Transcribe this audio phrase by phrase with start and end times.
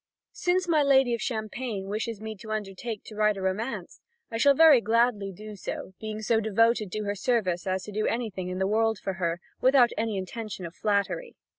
[0.33, 3.99] Since my lady of Champagne wishes me to undertake to write a romance,
[4.31, 8.07] I shall very gladly do so, being so devoted to her service as to do
[8.07, 11.35] anything in the world for her, without any intention of flattery.